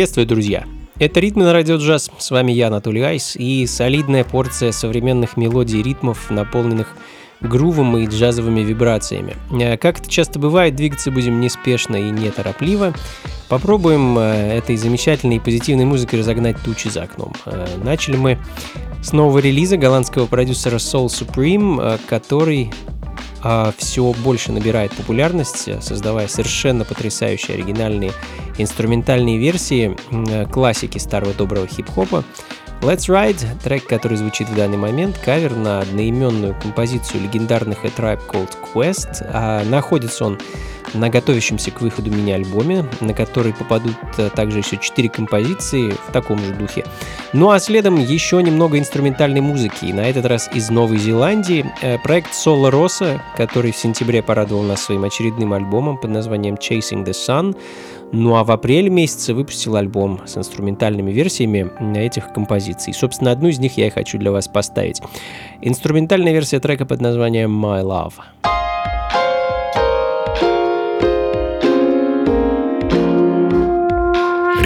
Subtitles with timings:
[0.00, 0.64] Приветствую, друзья!
[0.98, 2.10] Это «Ритмы на радио джаз».
[2.16, 6.96] С вами я, Анатолий Айс, и солидная порция современных мелодий и ритмов, наполненных
[7.42, 9.36] грувом и джазовыми вибрациями.
[9.52, 12.94] Э, как это часто бывает, двигаться будем неспешно и неторопливо.
[13.50, 17.34] Попробуем э, этой замечательной и позитивной музыкой разогнать тучи за окном.
[17.44, 18.38] Э, начали мы
[19.02, 22.72] с нового релиза голландского продюсера Soul Supreme, который
[23.76, 28.12] все больше набирает популярность, создавая совершенно потрясающие оригинальные
[28.58, 29.96] инструментальные версии
[30.50, 32.24] классики старого доброго хип-хопа.
[32.82, 38.20] Let's Ride, трек, который звучит в данный момент, кавер на одноименную композицию легендарных A Tribe
[38.26, 39.22] Called Quest.
[39.32, 40.38] А находится он
[40.94, 46.38] на готовящемся к выходу мини-альбоме, на который попадут э, также еще 4 композиции в таком
[46.38, 46.84] же духе.
[47.32, 51.64] Ну а следом еще немного инструментальной музыки, и на этот раз из Новой Зеландии.
[51.82, 57.04] Э, проект Соло Роса, который в сентябре порадовал нас своим очередным альбомом под названием Chasing
[57.04, 57.56] the Sun.
[58.12, 62.92] Ну а в апреле месяце выпустил альбом с инструментальными версиями этих композиций.
[62.92, 65.00] Собственно, одну из них я и хочу для вас поставить.
[65.60, 68.14] Инструментальная версия трека под названием My Love.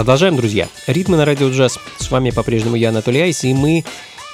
[0.00, 0.66] Продолжаем, друзья.
[0.86, 1.78] Ритмы на радио джаз.
[1.98, 3.84] С вами по-прежнему я, Анатолий Айс, и мы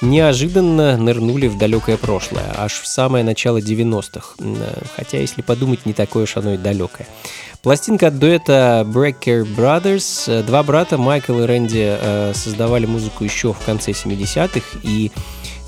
[0.01, 4.35] неожиданно нырнули в далекое прошлое, аж в самое начало 90-х.
[4.95, 7.05] Хотя, если подумать, не такое уж оно и далекое.
[7.63, 10.41] Пластинка от дуэта Breaker Brothers.
[10.43, 15.11] Два брата, Майкл и Рэнди, э, создавали музыку еще в конце 70-х, и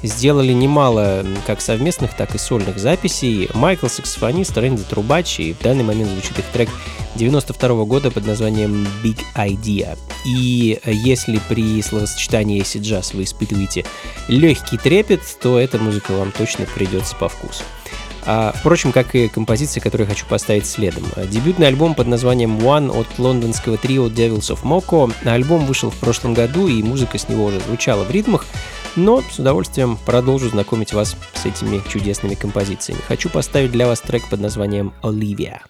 [0.04, 3.50] сделали немало как совместных, так и сольных записей.
[3.54, 6.70] Майкл саксофонист, Рэнди трубач, и в данный момент звучит их трек
[7.16, 9.98] 92 года под названием Big Idea.
[10.26, 13.86] И если при словосочетании acid jazz вы испытываете
[14.28, 17.64] легкий трепет, то эта музыка вам точно придется по вкусу.
[18.32, 21.04] А, впрочем, как и композиции, которые хочу поставить следом.
[21.32, 25.12] Дебютный альбом под названием One от лондонского трио Devils of Moko.
[25.28, 28.46] Альбом вышел в прошлом году, и музыка с него уже звучала в ритмах,
[28.96, 33.02] но с удовольствием продолжу знакомить вас с этими чудесными композициями.
[33.08, 35.62] Хочу поставить для вас трек под названием «Olivia».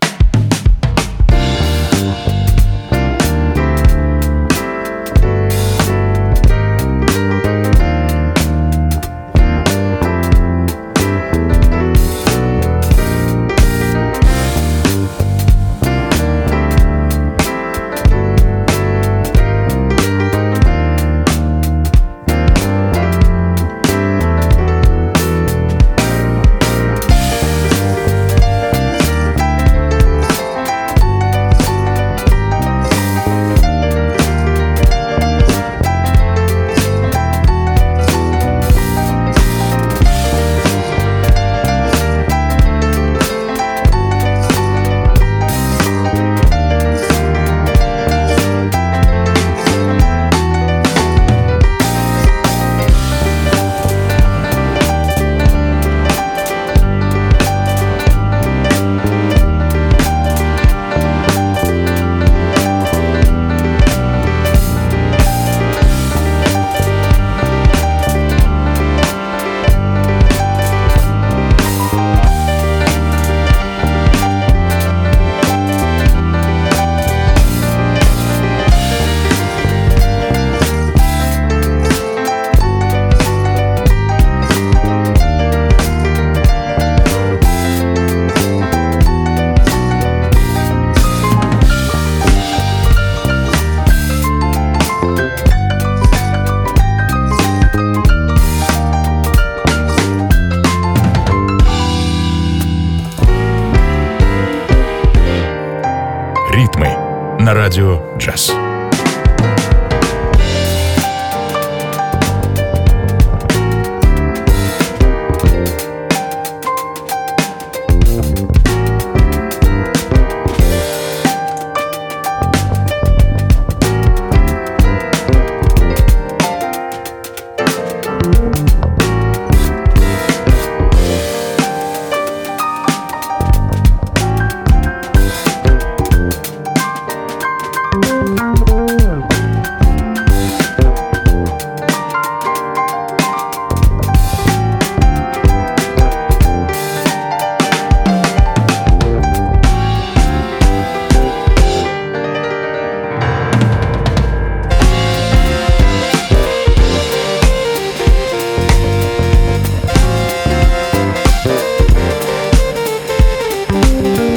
[163.70, 164.29] Радио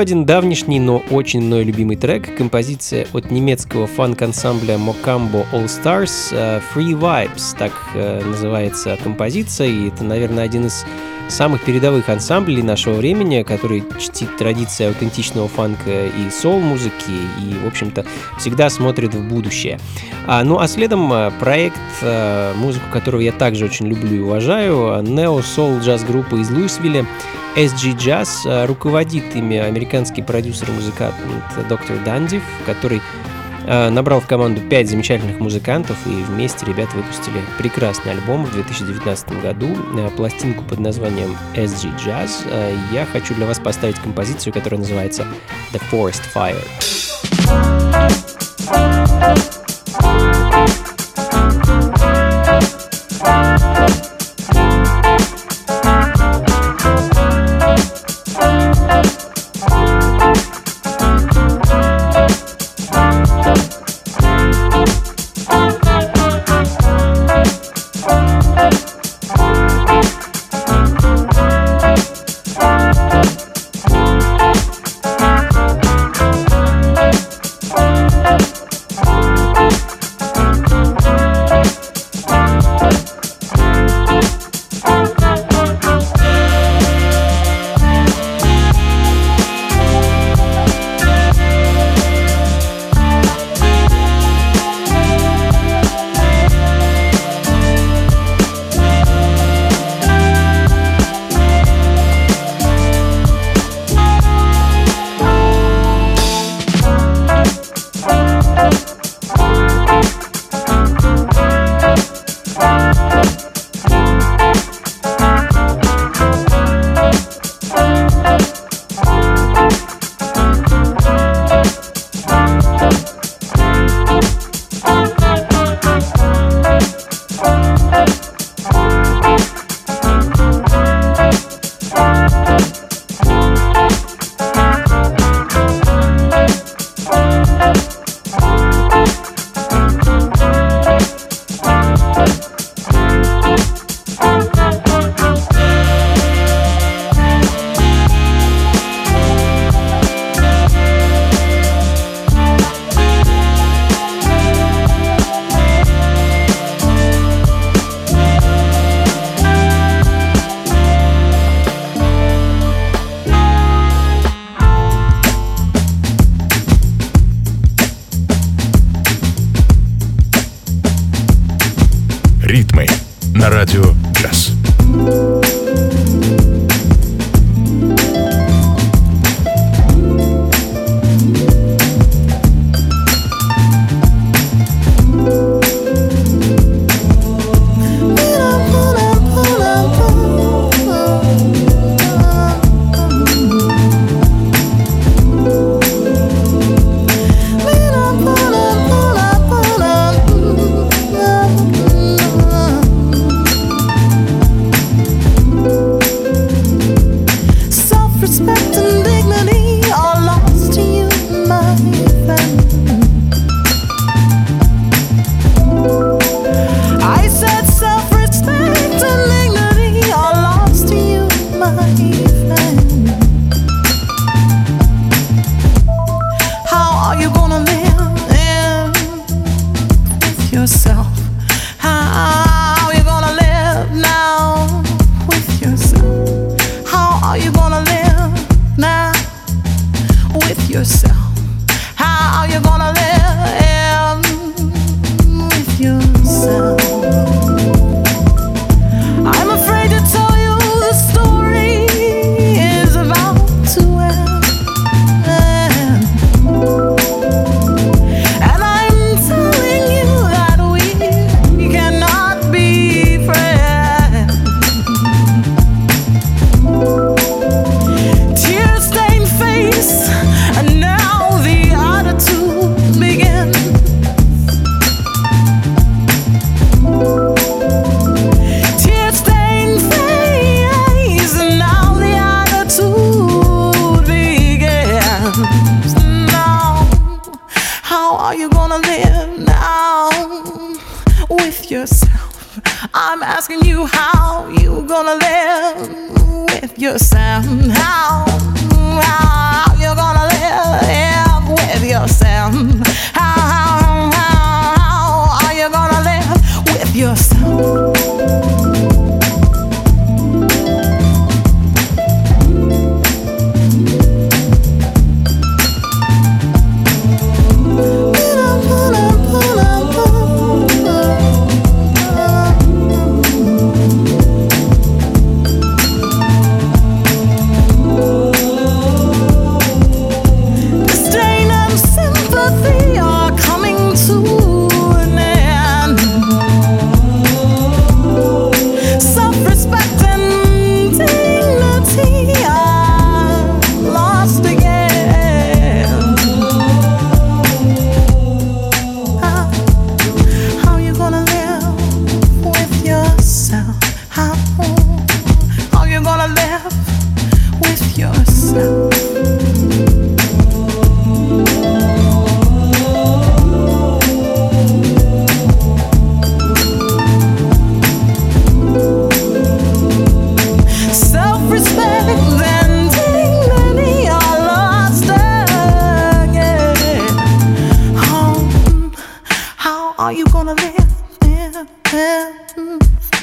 [0.00, 6.32] один давнишний, но очень мной любимый трек, композиция от немецкого фанк-ансамбля Mocambo All Stars
[6.74, 10.84] Free Vibes, так называется композиция, и это, наверное, один из
[11.30, 17.10] самых передовых ансамблей нашего времени, который чтит традиции аутентичного фанка и сол-музыки,
[17.40, 18.04] и, в общем-то,
[18.38, 19.78] всегда смотрит в будущее.
[20.26, 21.78] А, ну а следом а, проект,
[22.56, 27.06] музыку которого я также очень люблю и уважаю, нео-сол джаз-группа из Луисвилля,
[27.56, 31.14] SG Jazz, руководит ими американский продюсер и музыкант
[31.68, 33.00] доктор Дандив, который
[33.66, 39.40] Э, набрал в команду 5 замечательных музыкантов, и вместе ребята выпустили прекрасный альбом в 2019
[39.40, 42.30] году, э, пластинку под названием SG Jazz.
[42.50, 45.26] Э, я хочу для вас поставить композицию, которая называется
[45.72, 46.58] The Forest Fire.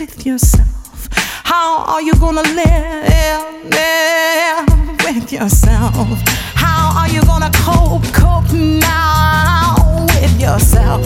[0.08, 1.10] with yourself?
[1.44, 4.68] How are you gonna live, live
[5.04, 6.08] with yourself?
[6.56, 11.06] How are you gonna cope, cope now with yourself?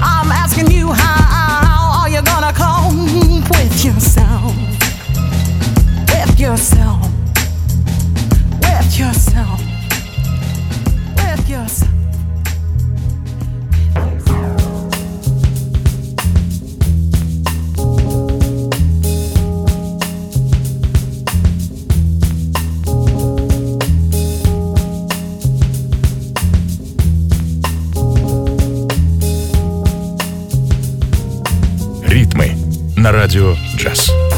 [0.00, 4.54] I'm asking you, how are you gonna cope with yourself?
[6.08, 7.08] With yourself,
[8.62, 9.60] with yourself,
[11.16, 11.91] with yourself.
[33.32, 34.31] Radio Jazz.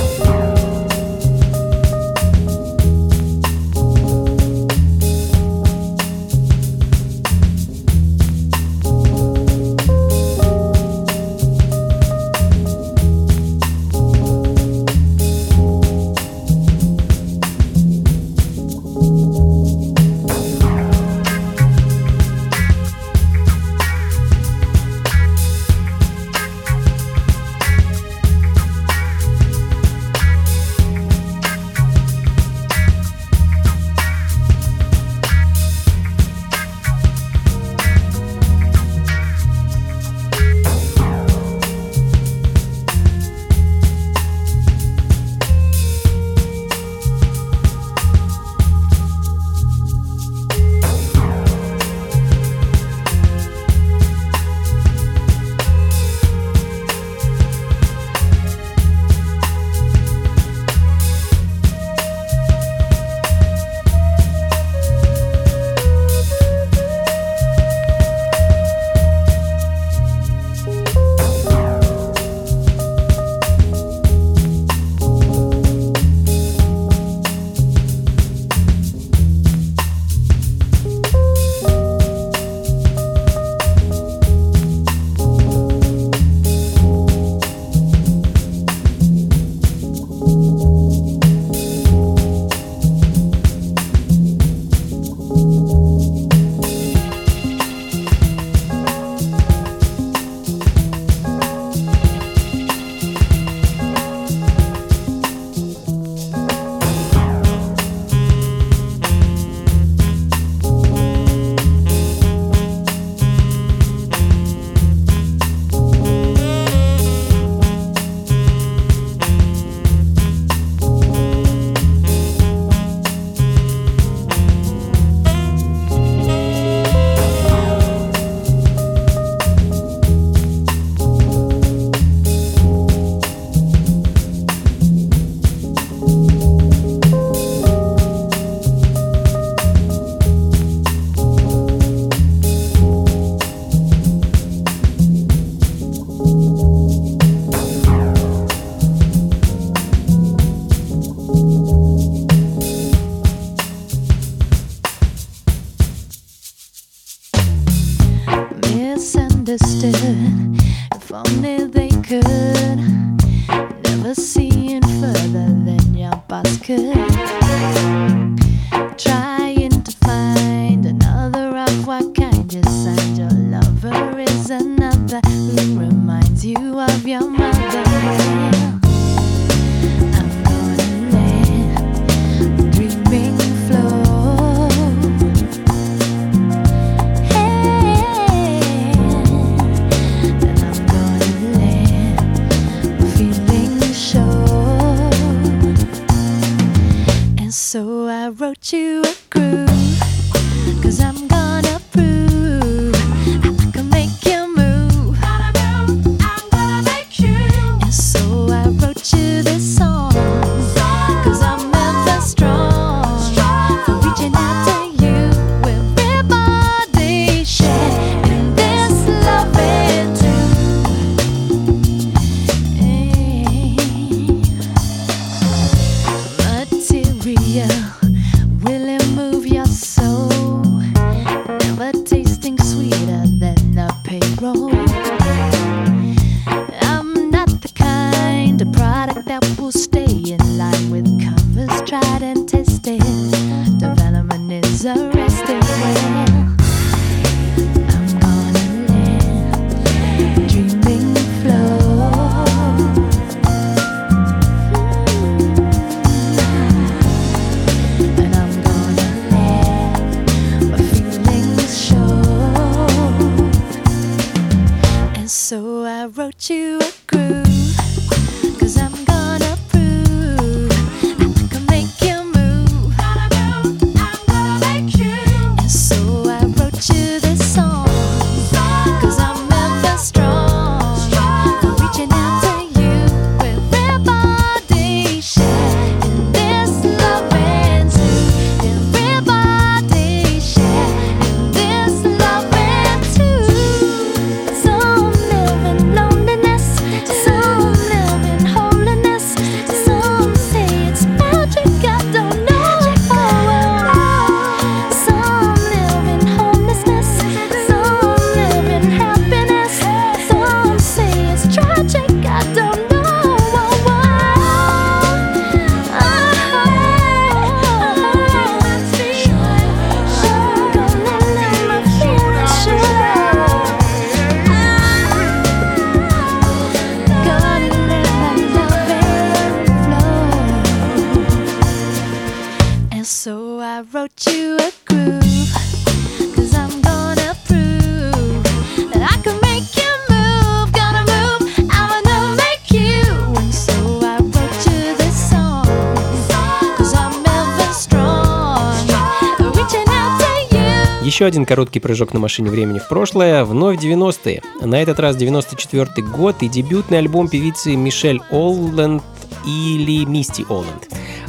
[351.24, 354.42] Еще один короткий прыжок на машине времени в прошлое, вновь 90-е.
[354.60, 359.02] На этот раз 94 год и дебютный альбом певицы Мишель Олленд
[359.46, 360.86] или Мисти Олленд.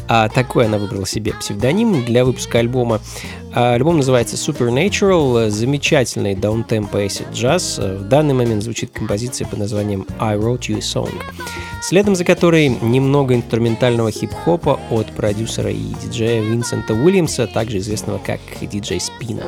[0.10, 3.00] А такой она выбрала себе псевдоним для выпуска альбома.
[3.58, 7.78] А альбом называется Supernatural, замечательный даунтемпо acid джаз.
[7.78, 11.10] В данный момент звучит композиция под названием I Wrote You a Song,
[11.82, 18.42] следом за которой немного инструментального хип-хопа от продюсера и диджея Винсента Уильямса, также известного как
[18.70, 19.44] диджей Спина.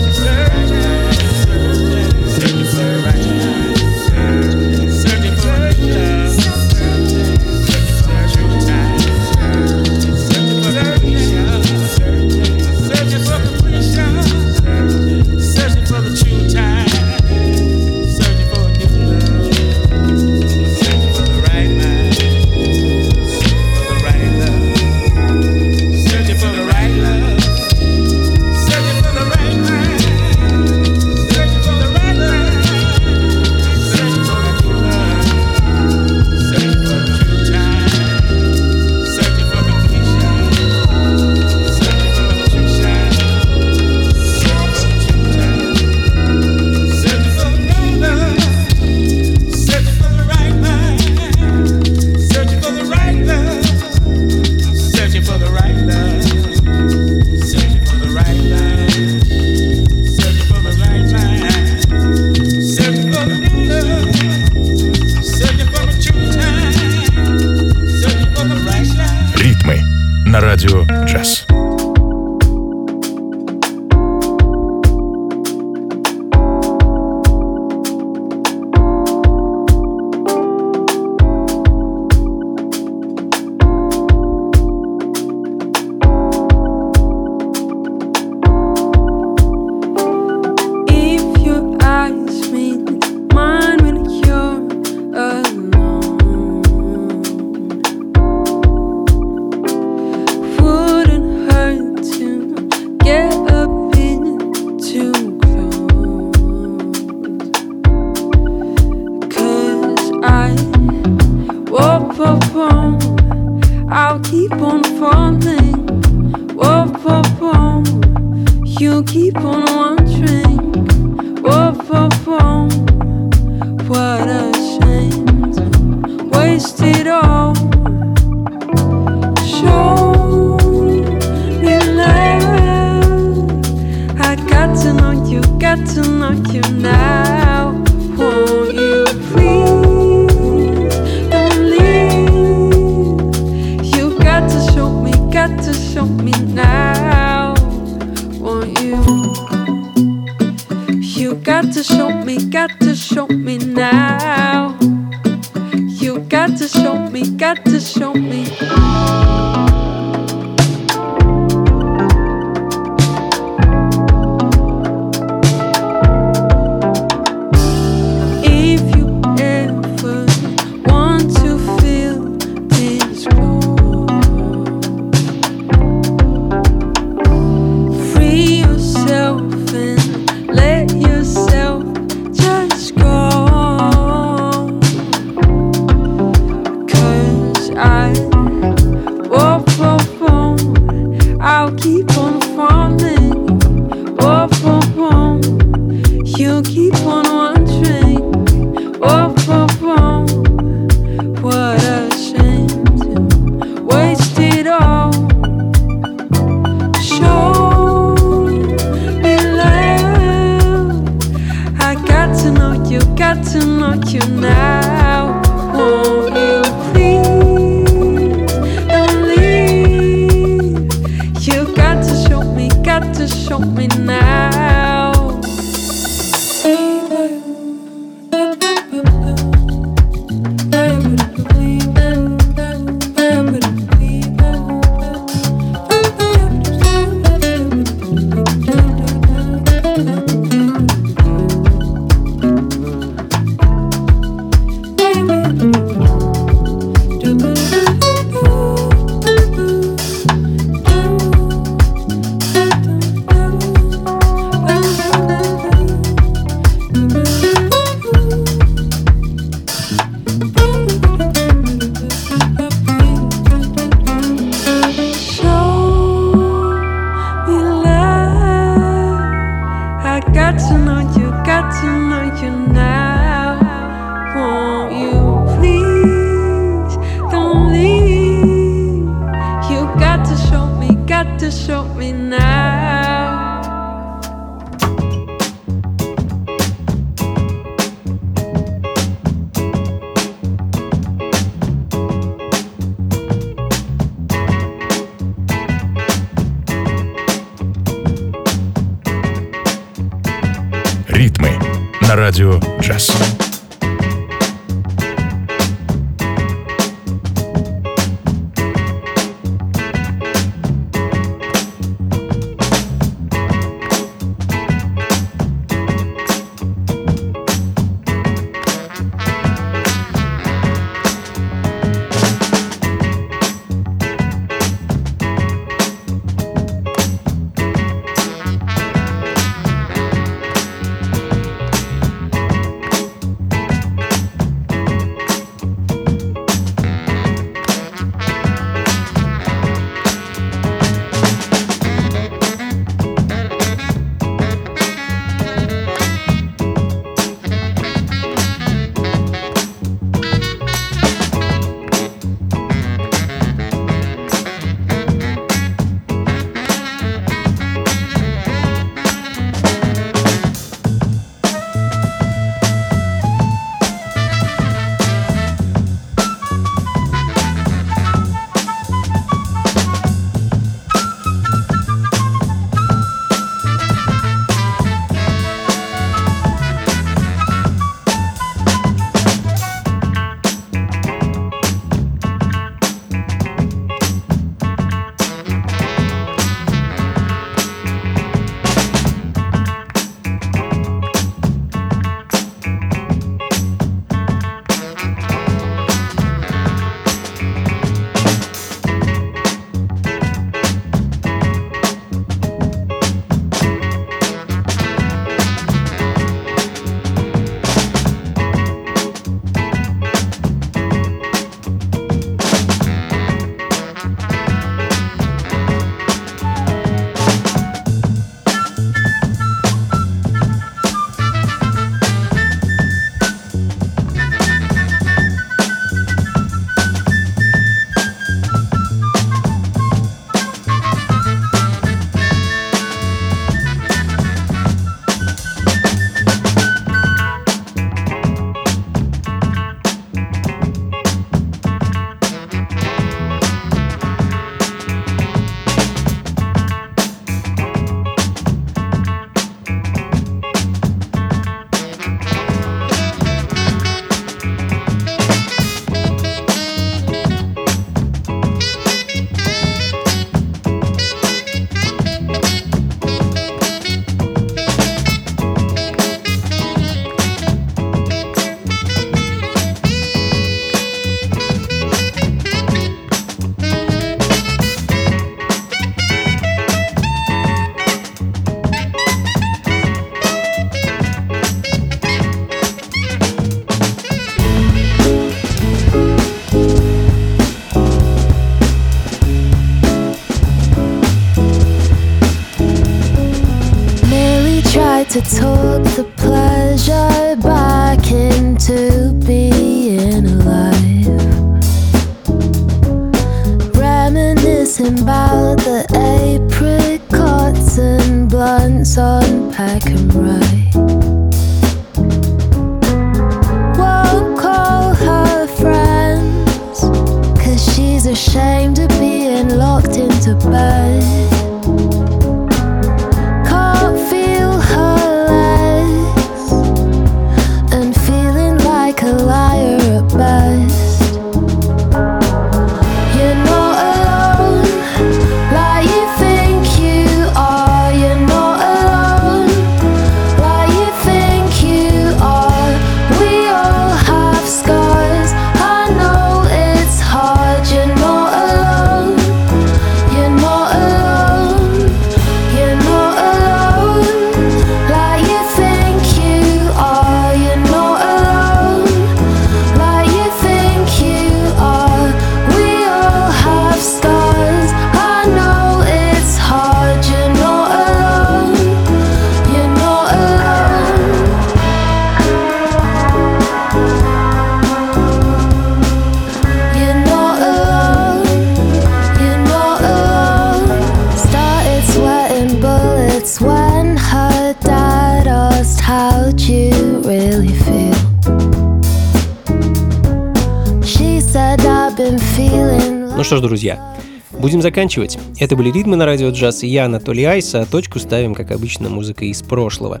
[593.26, 593.96] Что ж, друзья,
[594.38, 595.18] будем заканчивать.
[595.40, 598.88] Это были ритмы на радио джаз и я, Анатолий Айс, а точку ставим, как обычно,
[598.88, 600.00] музыкой из прошлого.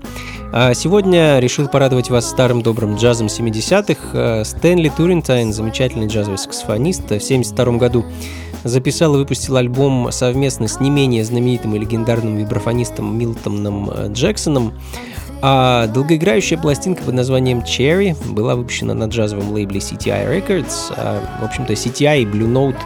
[0.52, 3.98] А сегодня решил порадовать вас старым добрым джазом 70-х.
[4.12, 8.04] А, Стэнли Туринтайн, замечательный джазовый саксофонист, в 72 году
[8.62, 14.72] записал и выпустил альбом совместно с не менее знаменитым и легендарным вибрафонистом Милтоном Джексоном.
[15.42, 20.92] А долгоиграющая пластинка под названием Cherry была выпущена на джазовом лейбле CTI Records.
[20.96, 22.78] А, в общем-то, CTI и Blue Note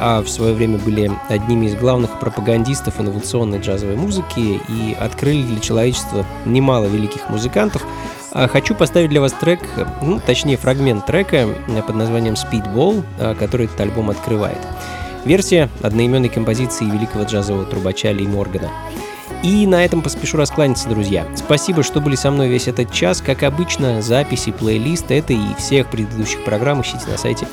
[0.00, 5.60] а в свое время были одними из главных пропагандистов инновационной джазовой музыки и открыли для
[5.60, 7.84] человечества немало великих музыкантов.
[8.32, 9.60] А хочу поставить для вас трек,
[10.02, 11.48] ну, точнее фрагмент трека
[11.86, 14.58] под названием Speedball, а, который этот альбом открывает.
[15.24, 18.70] Версия одноименной композиции великого джазового трубача Ли Моргана.
[19.42, 21.26] И на этом поспешу раскланяться, друзья.
[21.36, 23.20] Спасибо, что были со мной весь этот час.
[23.20, 27.46] Как обычно, записи, плейлист это и всех предыдущих программ ищите на сайте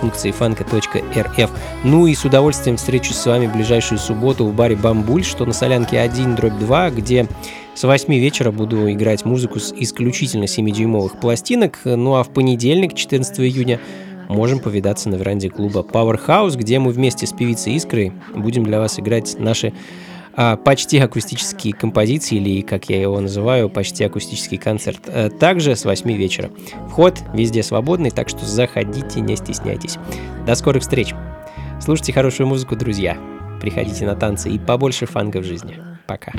[0.00, 1.50] функции фанка.рф.
[1.84, 5.52] Ну и с удовольствием встречусь с вами в ближайшую субботу в баре «Бамбуль», что на
[5.52, 7.26] Солянке 1, дробь 2, где
[7.74, 11.80] с 8 вечера буду играть музыку с исключительно 7-дюймовых пластинок.
[11.84, 13.78] Ну а в понедельник, 14 июня,
[14.28, 18.98] можем повидаться на веранде клуба Powerhouse, где мы вместе с певицей Искрой будем для вас
[18.98, 19.72] играть наши
[20.64, 25.00] почти акустические композиции, или, как я его называю, почти акустический концерт.
[25.06, 26.50] А, также с 8 вечера.
[26.88, 29.96] Вход везде свободный, так что заходите, не стесняйтесь.
[30.46, 31.14] До скорых встреч.
[31.80, 33.16] Слушайте хорошую музыку, друзья.
[33.60, 35.76] Приходите на танцы и побольше фанка в жизни.
[36.06, 36.32] Пока.